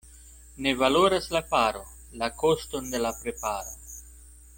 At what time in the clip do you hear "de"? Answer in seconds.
2.95-3.03